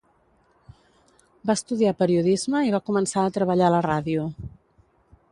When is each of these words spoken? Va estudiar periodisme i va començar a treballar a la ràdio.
Va 1.49 1.55
estudiar 1.59 1.91
periodisme 1.99 2.61
i 2.69 2.73
va 2.75 2.81
començar 2.87 3.25
a 3.25 3.33
treballar 3.35 3.67
a 3.69 3.75
la 3.75 3.83
ràdio. 3.87 4.25